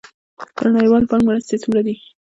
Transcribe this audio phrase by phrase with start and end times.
[0.55, 1.95] د نړیوال بانک مرستې څومره دي؟